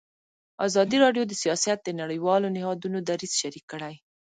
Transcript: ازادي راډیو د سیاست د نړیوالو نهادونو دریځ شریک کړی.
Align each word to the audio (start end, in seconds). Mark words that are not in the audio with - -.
ازادي 0.67 0.97
راډیو 1.03 1.23
د 1.27 1.33
سیاست 1.43 1.77
د 1.83 1.89
نړیوالو 2.01 2.47
نهادونو 2.55 2.97
دریځ 3.09 3.31
شریک 3.41 3.65
کړی. 3.71 3.95